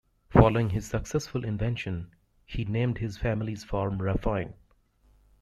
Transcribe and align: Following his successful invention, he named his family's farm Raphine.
Following 0.31 0.71
his 0.71 0.87
successful 0.87 1.45
invention, 1.45 2.09
he 2.43 2.65
named 2.65 2.97
his 2.97 3.17
family's 3.19 3.63
farm 3.63 3.99
Raphine. 3.99 4.55